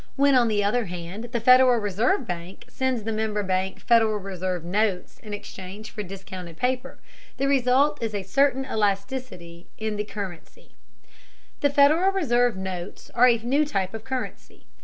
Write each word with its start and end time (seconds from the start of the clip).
When, 0.15 0.33
on 0.33 0.47
the 0.47 0.63
other 0.63 0.85
hand, 0.85 1.25
the 1.25 1.39
Federal 1.39 1.77
Reserve 1.79 2.25
bank 2.25 2.65
sends 2.67 3.03
the 3.03 3.11
member 3.11 3.43
bank 3.43 3.79
Federal 3.79 4.17
Reserve 4.17 4.63
notes 4.63 5.19
in 5.19 5.31
exchange 5.31 5.91
for 5.91 6.01
discounted 6.01 6.57
paper, 6.57 6.97
the 7.37 7.47
result 7.47 8.01
is 8.01 8.15
a 8.15 8.23
certain 8.23 8.65
elasticity 8.65 9.67
in 9.77 9.97
the 9.97 10.03
currency. 10.03 10.73
The 11.59 11.69
Federal 11.69 12.11
Reserve 12.11 12.57
notes 12.57 13.11
are 13.11 13.27
a 13.27 13.37
new 13.37 13.63
type 13.63 13.93
of 13.93 14.03
currency. 14.03 14.65